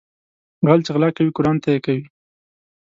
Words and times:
غل 0.67 0.79
چې 0.85 0.91
غلا 0.95 1.09
کوي 1.17 1.31
قرآن 1.37 1.57
ته 1.63 1.67
يې 1.73 1.79
کوي 1.85 2.03